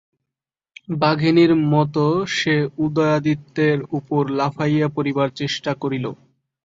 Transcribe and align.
বাঘিনীর 0.95 1.51
মত 1.71 1.95
সে 2.35 2.55
উদয়াদিত্যের 2.77 3.77
উপর 3.97 4.21
লাফাইয়া 4.39 4.87
পড়িবার 4.95 5.29
চেষ্টা 5.39 5.71
করিল। 5.81 6.05